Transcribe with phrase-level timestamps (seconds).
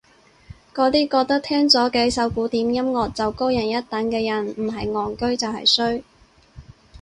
[0.73, 6.03] 嗰啲覺得聽咗幾首古典音樂就高人一等嘅人唔係戇居就係衰